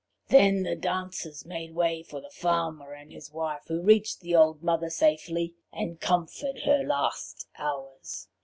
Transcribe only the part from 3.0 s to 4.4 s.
his wife, who reached the